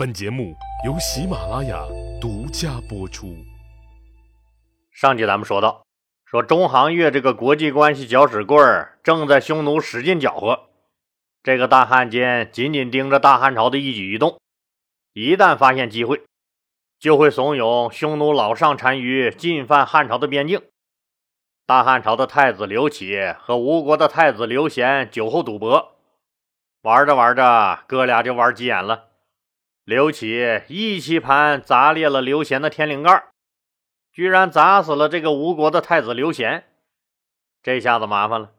[0.00, 1.84] 本节目由喜马拉雅
[2.18, 3.36] 独家播出。
[4.90, 5.84] 上集咱们说到，
[6.24, 10.70] 说中行月这个国际关系搅屎棍儿正在匈奴使劲搅和，
[11.42, 14.40] 这个大汉奸紧紧盯着大汉朝的一举一动，
[15.12, 16.22] 一旦发现机会，
[16.98, 20.62] 就会怂恿匈奴老上单于进犯汉朝的边境。
[21.66, 25.98] 大汉朝的太子刘启和吴国的太子刘贤酒后赌博，
[26.80, 29.09] 玩着玩着，哥俩就玩急眼了。
[29.90, 33.24] 刘启一棋盘砸裂了刘贤的天灵盖，
[34.12, 36.62] 居然砸死了这个吴国的太子刘贤。
[37.60, 38.52] 这下子麻烦了，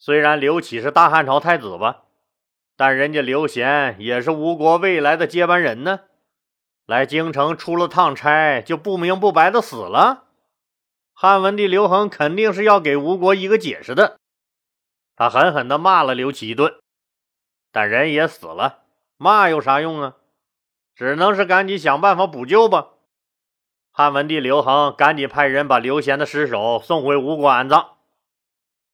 [0.00, 2.02] 虽然刘启是大汉朝太子吧，
[2.76, 6.00] 但人家刘贤也是吴国未来的接班人呢。
[6.86, 10.24] 来京城出了趟差，就不明不白的死了。
[11.12, 14.18] 汉文帝刘恒肯定是要给吴国一个解释的。
[15.14, 16.80] 他狠狠地骂了刘启一顿，
[17.70, 18.80] 但人也死了，
[19.16, 20.16] 骂有啥用啊？
[20.98, 22.88] 只能是赶紧想办法补救吧。
[23.92, 27.90] 汉文帝刘恒赶紧派人把刘贤的尸首送回吴国安葬。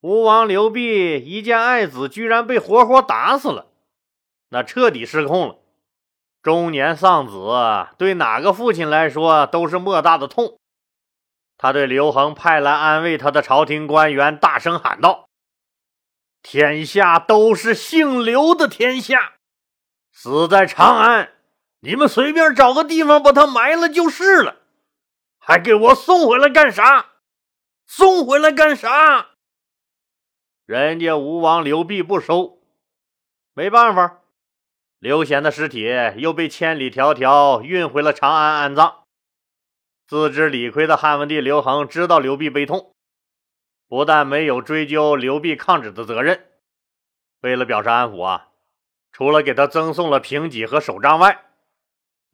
[0.03, 3.69] 吴王刘濞一见爱子居然被活活打死了，
[4.51, 5.57] 那彻底失控了。
[6.43, 10.59] 中年丧子，对哪个父亲来说都是莫大的痛。
[11.57, 15.31] 他对刘恒派来安慰他的朝廷官员大声喊道
[16.43, 19.37] ：“天下都是姓刘的天下，
[20.13, 21.31] 死在长安。”
[21.85, 24.57] 你们随便找个地方把他埋了就是了，
[25.39, 27.11] 还给我送回来干啥？
[27.87, 29.33] 送回来干啥？
[30.65, 32.59] 人家吴王刘濞不收，
[33.53, 34.23] 没办法，
[34.99, 39.05] 刘贤的尸体又被千里迢迢运回了长安安葬。
[40.07, 42.95] 自知理亏的汉文帝刘恒知道刘濞悲痛，
[43.89, 46.49] 不但没有追究刘濞抗旨的责任，
[47.43, 48.49] 为了表示安抚啊，
[49.13, 51.45] 除了给他赠送了平戟和手杖外，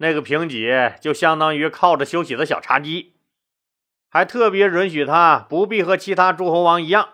[0.02, 3.12] 那个平级就相当于靠着休息的小茶几，
[4.08, 7.10] 还特别允许他不必和其他诸侯王一样，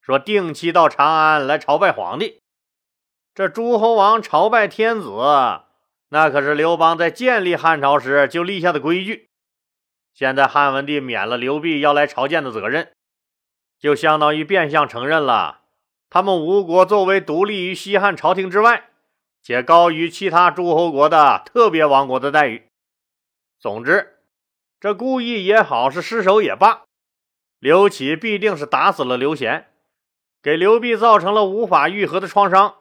[0.00, 2.40] 说定期到长安来朝拜皇帝。
[3.34, 5.10] 这诸侯王朝拜天子，
[6.08, 9.28] 那可是刘邦在建立汉朝时就立下的规矩。
[10.14, 12.92] 现在汉文帝免了刘濞要来朝见的责任，
[13.78, 15.60] 就相当于变相承认了
[16.08, 18.88] 他们吴国作为独立于西汉朝廷之外。
[19.46, 22.66] 且高于其他诸侯国的特别王国的待遇。
[23.60, 24.18] 总之，
[24.80, 26.82] 这故意也好，是失手也罢，
[27.60, 29.68] 刘启必定是打死了刘贤，
[30.42, 32.78] 给刘濞造成了无法愈合的创伤，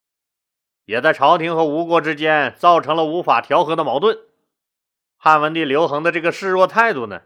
[0.85, 4.17] 也在朝廷和吴国之间造成了无法调和的矛盾。
[5.17, 7.21] 汉文帝刘恒的这个示弱态度呢，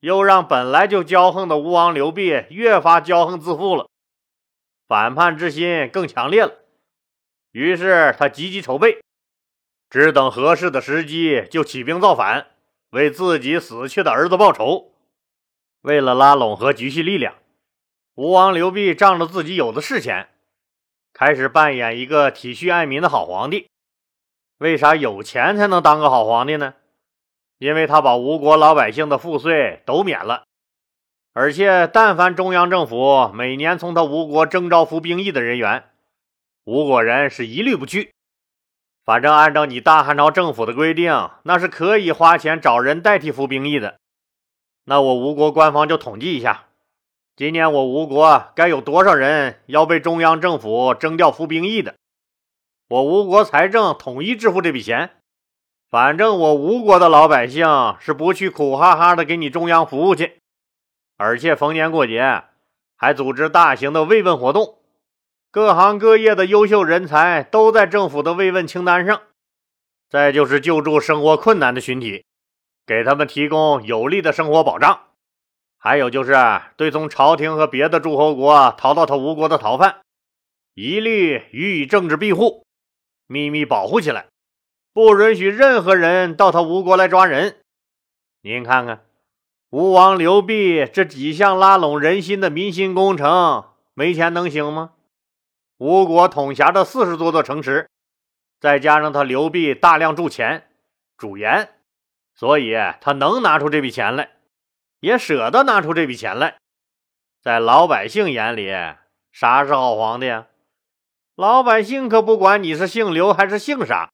[0.00, 3.88] 又让本来就骄横的吴王刘濞越发骄横自负了，
[4.88, 6.63] 反叛之心更强烈了。
[7.54, 8.98] 于是他积极筹备，
[9.88, 12.48] 只等合适的时机就起兵造反，
[12.90, 14.92] 为自己死去的儿子报仇。
[15.82, 17.36] 为了拉拢和积蓄力量，
[18.16, 20.30] 吴王刘濞仗着自己有的是钱，
[21.12, 23.68] 开始扮演一个体恤爱民的好皇帝。
[24.58, 26.74] 为啥有钱才能当个好皇帝呢？
[27.58, 30.42] 因为他把吴国老百姓的赋税都免了，
[31.32, 35.84] 而且但凡中央政府每年从他吴国征召服兵役的人员。
[36.64, 38.14] 吴国人是一律不去，
[39.04, 43.98] 反正按照你大汉朝政府的规定，那是可以花钱找人代替服兵役的。
[44.84, 46.64] 那我吴国官方就统计一下，
[47.36, 51.96] 今年我吴国该有多少人要被中央政府征调服兵役的？
[52.88, 55.10] 我吴国财政统一支付这笔钱。
[55.90, 57.66] 反正我吴国的老百姓
[58.00, 60.38] 是不去苦哈哈的给你中央服务去，
[61.18, 62.42] 而且逢年过节
[62.96, 64.78] 还组织大型的慰问活动。
[65.54, 69.22] 各行各业的优秀人才都在政府的慰问清单上。
[70.10, 72.24] 再就是救助生活困难的群体，
[72.84, 75.02] 给他们提供有力的生活保障。
[75.78, 76.34] 还有就是
[76.76, 80.00] 对从朝廷和别的诸侯国逃到他吴国的逃犯，
[80.74, 82.66] 一律予以政治庇护，
[83.28, 84.26] 秘密保护起来，
[84.92, 87.58] 不允许任何人到他吴国来抓人。
[88.42, 89.04] 您看看，
[89.70, 94.90] 吴王刘濞这几项拉拢人心的民心工程，没钱能行吗？
[95.78, 97.90] 吴国统辖着四十多座城池，
[98.60, 100.68] 再加上他刘濞大量铸钱、
[101.16, 101.74] 主盐，
[102.34, 104.30] 所以他能拿出这笔钱来，
[105.00, 106.56] 也舍得拿出这笔钱来。
[107.42, 108.72] 在老百姓眼里，
[109.32, 110.46] 啥是好皇帝啊？
[111.34, 114.10] 老百姓可不管你是姓刘还是姓啥，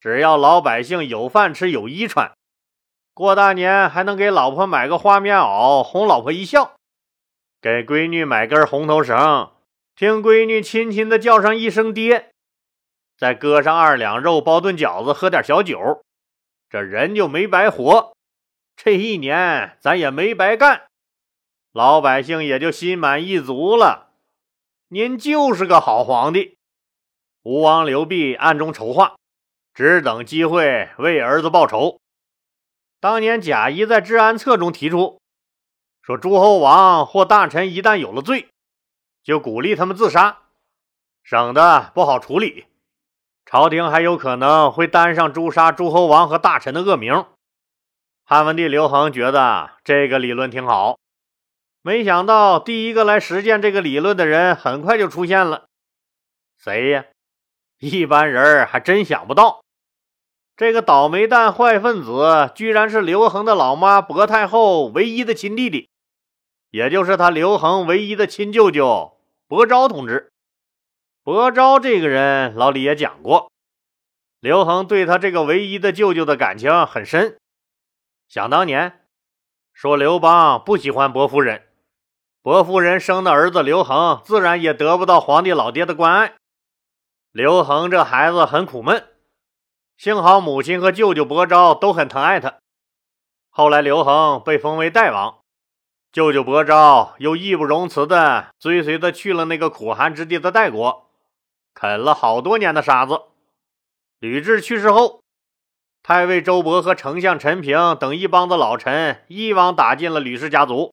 [0.00, 2.32] 只要老百姓有饭吃、有衣穿，
[3.14, 6.74] 过大年还能给老婆买个花棉袄，哄老婆一笑，
[7.60, 9.52] 给闺女买根红头绳。
[10.02, 12.32] 听闺女亲亲的叫上一声爹，
[13.16, 15.78] 再搁上二两肉，包顿饺子，喝点小酒，
[16.68, 18.12] 这人就没白活，
[18.74, 20.88] 这一年咱也没白干，
[21.70, 24.10] 老百姓也就心满意足了。
[24.88, 26.58] 您就是个好皇帝。
[27.44, 29.14] 吴王刘濞暗中筹划，
[29.72, 32.00] 只等机会为儿子报仇。
[32.98, 35.20] 当年贾谊在治安策中提出，
[36.02, 38.48] 说诸侯王或大臣一旦有了罪，
[39.22, 40.38] 就鼓励他们自杀，
[41.22, 42.66] 省得不好处理。
[43.44, 47.26] 朝廷还有可能会担上诛杀诸侯王和大臣的恶名。
[48.24, 50.98] 汉文帝刘恒觉得这个理论挺好，
[51.82, 55.66] 没想到第一个来实践这个理论的人很快就出现了。
[56.56, 57.04] 谁呀？
[57.80, 59.62] 一般人还真想不到，
[60.56, 65.90] 这个倒霉蛋、坏分子，居然是刘恒的老妈薄太后唯一的亲弟弟，
[66.70, 69.11] 也就是他刘恒唯一的亲舅舅
[69.52, 70.32] 伯昭同志。
[71.22, 73.52] 伯昭这个人，老李也讲过，
[74.40, 77.36] 刘恒对他这个唯一的舅舅的感情很深。
[78.28, 79.04] 想当年，
[79.74, 81.68] 说刘邦不喜欢薄夫人，
[82.40, 86.34] 薄夫人生的儿子刘恒，自然也得不到皇帝老爹的关爱。
[87.30, 89.06] 刘恒这孩子很苦闷，
[89.98, 92.56] 幸好母亲和舅舅伯昭都很疼爱他。
[93.50, 95.41] 后来刘恒被封为代王。
[96.12, 101.08] 舅舅伯昭又义不容辞地追随他去了那个苦寒之地的代国。
[101.72, 103.22] 啃了好多年的沙子。
[104.18, 105.22] 吕雉去世后，
[106.02, 110.92] 太尉周勃和丞相陈平等一帮子老臣一网打尽了吕氏家族。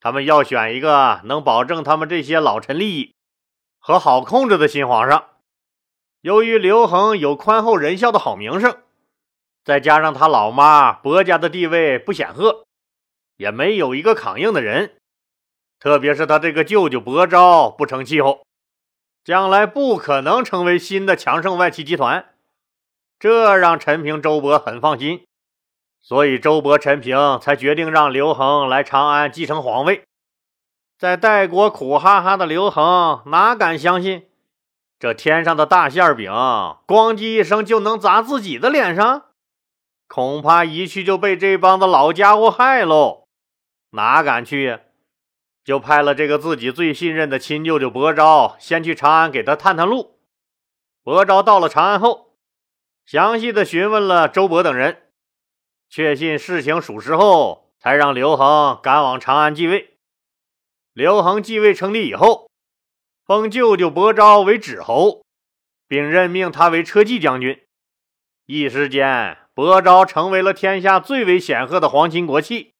[0.00, 3.14] 他们要选一个能保证他们这些老臣利益
[3.78, 5.28] 和好控制的新皇上。
[6.20, 8.76] 由于刘恒有宽厚仁孝的好名声，
[9.64, 12.65] 再加上他老妈薄家的地位不显赫，
[13.36, 14.96] 也没有一个抗硬的人。
[15.78, 18.44] 特别是他这个舅舅薄昭不成气候。
[19.24, 22.26] 将来不可能成为新的强盛外戚集团，
[23.18, 25.26] 这让陈平、周勃很放心，
[26.00, 30.04] 所以周勃、陈平才决定让刘恒来长安继承皇位。
[30.96, 34.28] 在代国苦哈哈的刘恒哪敢相信，
[35.00, 36.30] 这天上的大馅饼
[36.86, 39.24] 咣叽一声就能砸自己的脸上？
[40.06, 43.25] 恐怕一去就被这帮子老家伙害喽，
[43.90, 44.80] 哪敢去呀？
[45.64, 50.20] 就派了这个自己最信任的亲舅舅薄昭，先去长安给他探探路。
[51.02, 52.36] 薄昭到了长安后，
[53.04, 55.10] 详细的询问了周勃等人，
[55.88, 59.98] 确信事情属实后，才让刘恒赶往长安继位。
[60.92, 62.48] 刘恒继位称帝以后，
[63.24, 65.26] 封舅舅薄昭为止侯，
[65.88, 67.66] 并任命他为车骑将军。
[68.44, 72.75] 一时间，薄昭成为了天下最为显赫的皇亲国戚。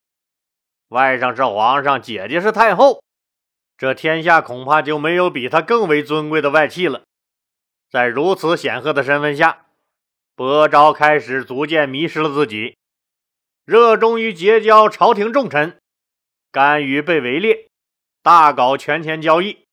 [0.88, 3.02] 外甥是皇上，姐姐是太后，
[3.76, 7.02] 这天下恐怕就没有比他更为尊贵的外戚了。
[7.90, 9.66] 在如此显赫的身份下，
[10.36, 12.76] 薄昭开始逐渐迷失了自己，
[13.64, 15.78] 热衷于结交朝廷重臣，
[16.52, 17.68] 甘于被围猎，
[18.22, 19.64] 大搞权钱交易。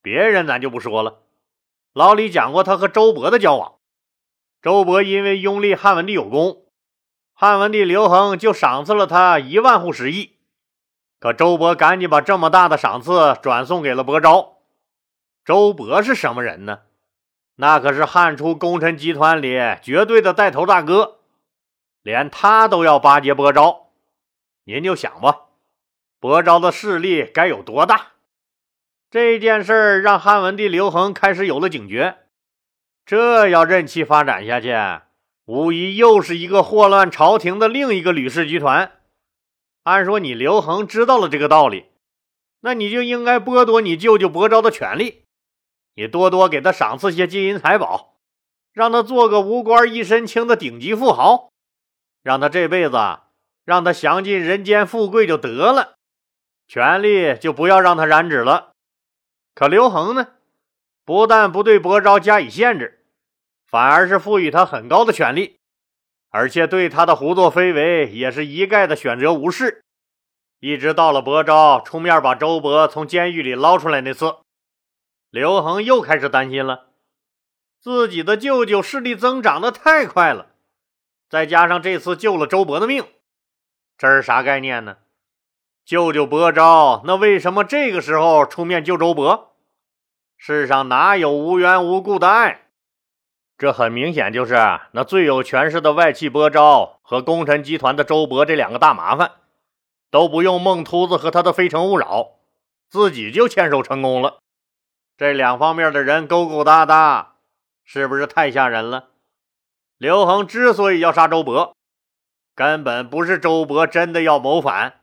[0.00, 1.22] 别人咱就不说了，
[1.92, 3.76] 老李讲过他和周勃的交往。
[4.60, 6.61] 周勃因为拥立汉文帝有功。
[7.42, 10.36] 汉文帝刘恒就赏赐了他一万户食邑，
[11.18, 14.58] 可周勃赶紧把这么大的赏赐转送给了薄昭。
[15.44, 16.82] 周勃是什么人呢？
[17.56, 21.18] 那可是汉初功臣集团里绝对的带头大哥，
[22.02, 23.88] 连他都要巴结薄昭，
[24.62, 25.46] 您就想吧，
[26.20, 28.12] 薄昭的势力该有多大？
[29.10, 32.18] 这件事儿让汉文帝刘恒开始有了警觉，
[33.04, 34.72] 这要任其发展下去。
[35.44, 39.00] 无疑又是一个祸乱朝廷的另一个吕氏集团。
[39.82, 41.86] 按说你刘恒知道了这个道理，
[42.60, 45.24] 那你就应该剥夺你舅舅薄昭的权利，
[45.96, 48.14] 你多多给他赏赐些金银财宝，
[48.72, 51.50] 让他做个无官一身轻的顶级富豪，
[52.22, 52.96] 让他这辈子
[53.64, 55.94] 让他享尽人间富贵就得了，
[56.68, 58.74] 权力就不要让他染指了。
[59.56, 60.28] 可刘恒呢，
[61.04, 63.01] 不但不对薄昭加以限制。
[63.72, 65.58] 反而是赋予他很高的权力，
[66.28, 69.82] 而且对他的胡作非为也是一概的选择无视。
[70.60, 74.36] 一直到了薄昭出面把周勃从监狱里捞出来那次，
[75.30, 76.90] 刘恒又开始担心了。
[77.80, 80.48] 自己的舅舅势力增长的太快了，
[81.30, 83.02] 再加上这次救了周勃的命，
[83.96, 84.98] 这是啥概念呢？
[85.82, 89.46] 舅舅薄昭那为什么这个时候出面救周勃？
[90.36, 92.68] 世上哪有无缘无故的爱？
[93.62, 94.56] 这很明显就是
[94.90, 99.34] 那最有权势的外戚波昭和功臣集团的周勃这两个大麻烦，
[100.10, 102.32] 都不用孟秃子和他的非诚勿扰，
[102.90, 104.40] 自己就牵手成功了。
[105.16, 107.36] 这两方面的人勾勾搭搭，
[107.84, 109.10] 是不是太吓人了？
[109.96, 111.74] 刘恒之所以要杀周勃，
[112.56, 114.94] 根本不是周勃真的要谋反，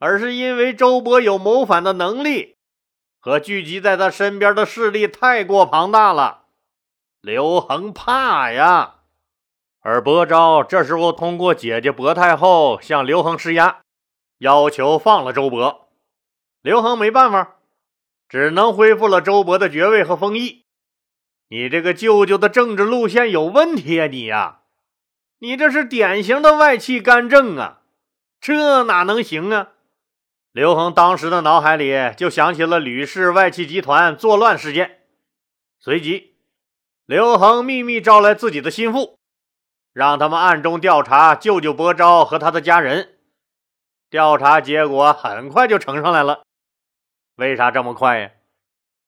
[0.00, 2.56] 而是因为周勃有谋反的能力，
[3.20, 6.45] 和聚集在他身边的势力太过庞大了。
[7.26, 8.98] 刘恒怕呀。
[9.80, 13.80] 而伯昭这时候通过姐姐薄太后向刘恒施压，
[14.38, 15.86] 要求放了周勃。
[16.62, 17.56] 刘恒没办法，
[18.28, 20.66] 只能恢复了周勃的爵位和封邑。
[21.48, 24.06] 你这个舅舅的政治路线有问题啊！
[24.06, 24.60] 你呀，
[25.40, 27.80] 你这是典型的外戚干政啊，
[28.40, 29.70] 这哪能行啊？
[30.52, 35.00] 刘恒当时的脑海里就想起了吕氏外戚集团作乱事件，
[35.80, 36.35] 随即，
[37.06, 39.16] 刘恒秘密招来自己的心腹。
[39.92, 43.16] 让他们暗中调查舅舅伯昭和他的家人，
[44.10, 46.42] 调查结果很快就呈上来了。
[47.36, 48.30] 为啥这么快呀？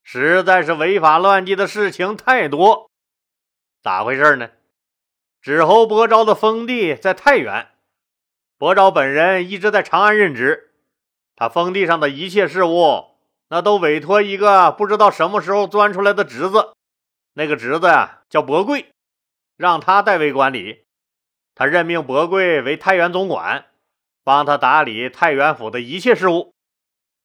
[0.03, 2.89] 实在是违法乱纪的事情太多。
[3.83, 4.51] 咋回事呢？
[5.43, 7.69] 指侯伯昭的封地在太原，
[8.57, 10.73] 伯昭本人一直在长安任职，
[11.35, 13.17] 他封地上的一切事务，
[13.49, 16.73] 那都委托一个不知道什么时候钻出来的侄子，
[17.39, 18.89] 那个侄子呀叫伯贵。
[19.57, 20.85] 让他代为管理，
[21.55, 23.67] 他任命伯贵为太原总管，
[24.25, 26.53] 帮他打理太原府的一切事务。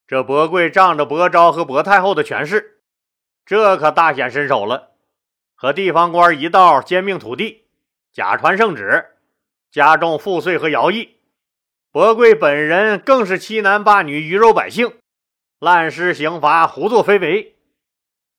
[0.05, 2.81] 这伯贵仗着伯昭和伯太后的权势，
[3.43, 4.91] 这可大显身手了，
[5.55, 7.65] 和地方官一道兼并土地，
[8.11, 9.17] 假传圣旨，
[9.71, 11.17] 加重赋税和徭役。
[11.91, 14.95] 伯贵本人更是欺男霸女、鱼肉百姓，
[15.59, 17.52] 滥施刑罚、胡作非为，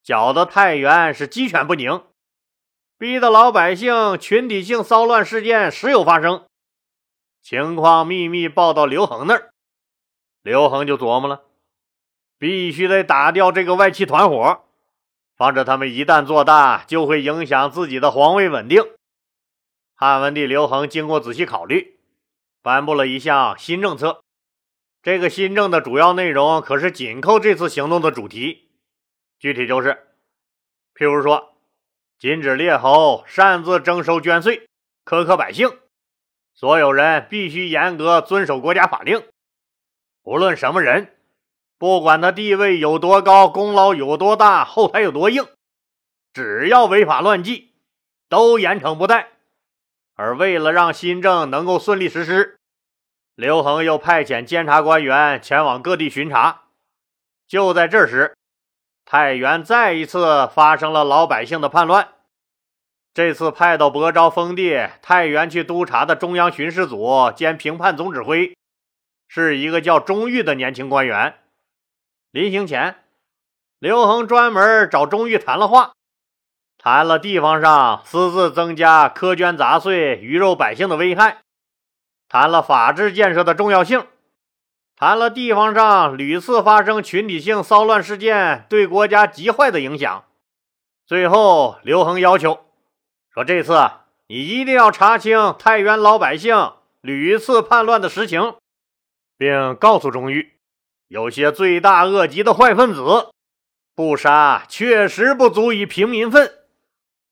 [0.04, 2.04] 搅得太原是鸡犬不宁。
[2.98, 6.46] 逼得老百姓群体性骚乱事件时有发生，
[7.42, 9.50] 情况秘密报到刘恒那儿，
[10.42, 11.42] 刘恒就琢磨了，
[12.38, 14.64] 必须得打掉这个外戚团伙，
[15.36, 18.82] 防止他们一旦做大，就会影响自己的皇位稳定。
[19.94, 21.98] 汉文帝刘恒经过仔细考虑，
[22.62, 24.22] 颁布了一项新政策。
[25.02, 28.68] 这个新政的主要内容可是紧扣这次行动的主题，
[29.44, 30.06] 具体就是，
[30.94, 31.54] 譬如说。
[32.18, 34.66] 禁止列侯擅自征收捐税，
[35.04, 35.80] 苛刻百姓。
[36.54, 39.22] 所有人必须严格遵守国家法令。
[40.22, 41.14] 无论什么人，
[41.76, 45.46] 不管他地位有多高，功劳有多大，后台有多硬，
[46.32, 47.74] 只要违法乱纪，
[48.30, 49.32] 都严惩不贷。
[50.14, 52.56] 而为了让新政能够顺利实施，
[53.34, 56.62] 刘恒又派遣监察官员前往各地巡查。
[57.46, 58.34] 就在这时，
[59.14, 62.08] 太原再一次发生了老百姓的叛乱。
[63.14, 68.56] 这次派到亳州封地太原去督察的中央巡视组兼评判总指挥，
[69.28, 71.38] 是一个叫钟玉的年轻官员。
[72.32, 73.04] 临行前，
[73.78, 75.92] 刘恒专门找钟玉谈了话，
[76.76, 81.38] 谈了地方上私自增加苛捐杂税、鱼肉百姓的危害，
[82.28, 84.08] 谈了法治建设的重要性。
[84.96, 90.24] 谈了地方上屡次发生群体性骚乱事件对国家极坏的影响，
[91.04, 92.64] 最后刘恒要求
[93.32, 93.90] 说：“这次
[94.28, 98.54] 你一定要查清太原老百姓屡次叛乱的实情，
[99.36, 100.52] 并告诉钟玉，
[101.08, 103.30] 有些罪大恶极的坏分子，
[103.96, 106.52] 不杀确实不足以平民愤，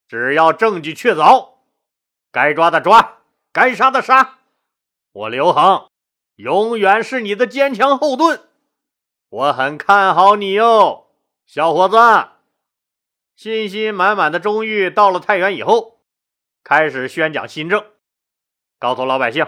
[0.08, 1.50] 只要证据确凿，
[2.32, 3.18] 该抓的抓，
[3.52, 4.38] 该杀的杀。
[5.12, 5.86] 我刘恒。”
[6.36, 8.40] 永远是你的坚强后盾，
[9.28, 11.08] 我很看好你哟，
[11.44, 11.96] 小伙子。
[13.36, 16.00] 信心满满的钟玉到了太原以后，
[16.64, 17.84] 开始宣讲新政，
[18.78, 19.46] 告诉老百姓：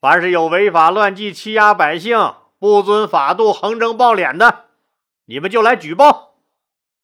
[0.00, 4.66] 凡是有违法乱纪、欺压百姓、不遵法度、横征暴敛的，
[5.26, 6.40] 你们就来举报，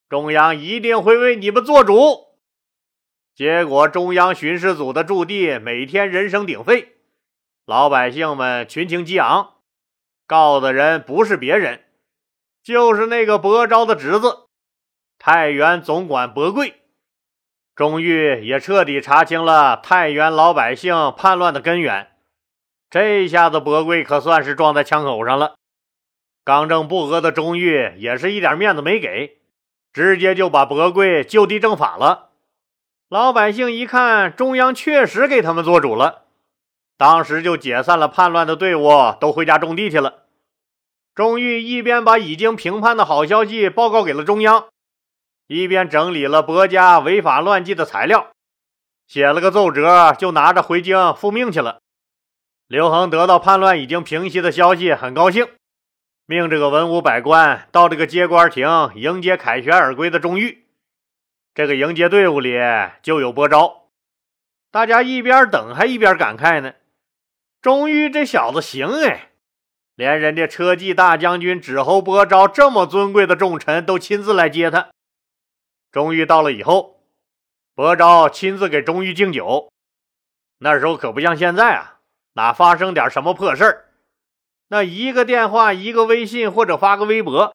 [0.09, 2.37] 中央一定会为你们做主。
[3.35, 6.96] 结果，中央巡视组的驻地每天人声鼎沸。
[7.67, 9.55] 老百姓们群情激昂，
[10.25, 11.83] 告的人不是别人，
[12.63, 14.47] 就是那个伯昭的侄子，
[15.19, 16.75] 太原总管伯贵。
[17.75, 22.13] 钟玉也彻底查清了太原老百姓叛乱的根源，
[22.89, 25.57] 这下子伯贵可算是撞在枪口上了。
[26.45, 29.39] 刚正不阿的钟玉也是一点面子没给，
[29.93, 32.31] 直接就把伯贵就地正法了。
[33.09, 36.25] 老百姓一看，中央确实给他们做主了。
[36.97, 38.88] 当时就解散了叛乱的队伍，
[39.21, 40.25] 都回家种地去了。
[41.15, 44.67] 钟玉一边把已经平叛的好消息报告给了中央，
[45.47, 48.33] 一边整理了伯家违法乱纪的材料，
[49.07, 51.81] 写了个奏折，就拿着回京复命去了。
[52.67, 55.49] 刘恒得到叛乱已经平息的消息，很高兴，
[56.26, 60.67] 命这个文武百官到这个接官亭迎接凯旋而归的钟玉。
[61.55, 62.59] 这个迎接队伍里
[63.03, 63.88] 就有伯昭。
[64.71, 66.75] 大家一边等还一边感慨呢
[67.61, 69.33] ：“钟玉这小子行哎，
[69.95, 74.91] 连人家车骑大将军指侯伯昭这么尊贵的重臣都亲自来接他。”
[75.91, 77.01] 钟玉到了以后，
[77.75, 79.71] 伯昭亲自给钟玉敬酒。
[80.59, 81.99] 那时候可不像现在啊，
[82.35, 83.85] 哪发生点什么破事儿，
[84.69, 87.55] 那一个电话、一个微信或者发个微博，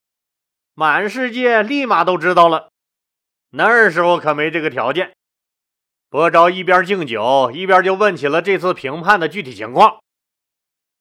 [0.73, 2.69] 满世界立马都知道了。
[3.51, 5.13] 那时候可没这个条件。
[6.11, 9.99] 伯昭一边敬酒，一边就问起了这次评判的具体情况。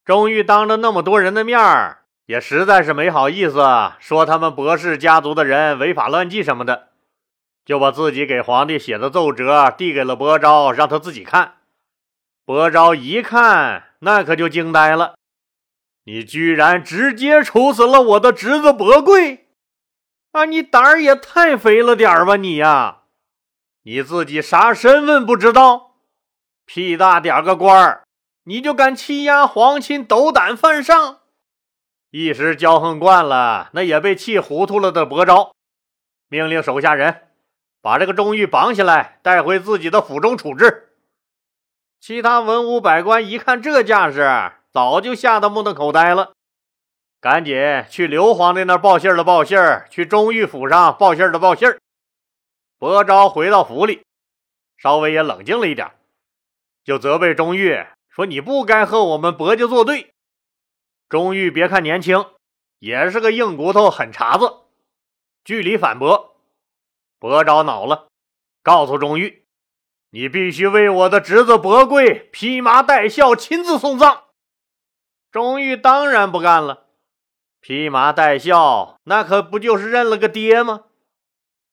[0.05, 3.61] 钟玉当着那么多人的面儿，也实在是没好意思
[3.99, 6.91] 说他们伯氏家族的人违法乱纪什么的，
[7.65, 11.55] 就把自己给皇帝写的奏折递给了伯昭，让他自己看。
[12.45, 15.15] 伯昭一看，那可就惊呆了
[16.07, 19.49] ：“你居然直接处死了我的侄子伯贵！
[20.31, 22.99] 啊，你胆儿也太肥了点儿吧，你呀！”
[23.83, 25.93] 你自己啥身份不知道？
[26.67, 28.05] 屁大点个官儿，
[28.45, 31.21] 你就敢欺压皇亲，斗胆犯上！
[32.11, 35.53] 一时骄横惯了，那也被气糊涂了的伯昭，
[36.29, 37.29] 命令手下人
[37.81, 40.91] 把这个钟玉绑起来，带回自己的府中处置。
[41.99, 46.33] 其他文武百官一看这架势，早就吓得目瞪口呆了，
[47.19, 47.57] 赶紧
[47.89, 51.79] 去刘皇帝那儿报信的报信儿，去钟玉府上报信的报信儿。
[52.81, 54.07] 伯昭回到府里，
[54.79, 55.93] 稍微也冷静了一点，
[56.83, 60.15] 就责备钟玉说：“你不该和我们伯家作对。”
[61.07, 62.25] 钟玉别看年轻，
[62.79, 64.61] 也是个硬骨头、狠茬子，
[65.45, 66.37] 据理反驳。
[67.19, 68.09] 伯昭恼了，
[68.63, 69.45] 告诉钟玉
[70.09, 74.25] ：“你必须为我的侄子伯贵披麻戴孝，亲自送葬。”
[75.31, 76.87] 钟玉当然不干了，
[77.61, 80.85] 披麻戴孝，那可不就是认了个爹吗？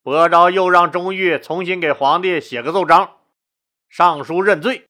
[0.07, 3.17] 伯昭又让钟玉重新给皇帝写个奏章，
[3.89, 4.85] 上书认罪。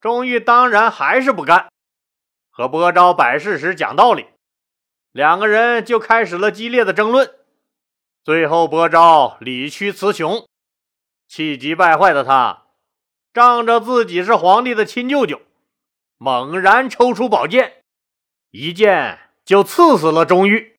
[0.00, 1.68] 钟玉当然还是不干，
[2.48, 4.26] 和伯昭摆事实、讲道理，
[5.10, 7.28] 两个人就开始了激烈的争论。
[8.22, 10.46] 最后，伯昭理屈词穷，
[11.26, 12.66] 气急败坏的他，
[13.34, 15.40] 仗着自己是皇帝的亲舅舅，
[16.18, 17.82] 猛然抽出宝剑，
[18.52, 20.69] 一剑就刺死了钟玉。